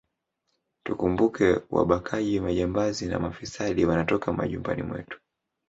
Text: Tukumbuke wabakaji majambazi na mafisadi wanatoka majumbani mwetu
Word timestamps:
Tukumbuke 0.85 1.59
wabakaji 1.69 2.39
majambazi 2.39 3.05
na 3.07 3.19
mafisadi 3.19 3.85
wanatoka 3.85 4.33
majumbani 4.33 4.83
mwetu 4.83 5.19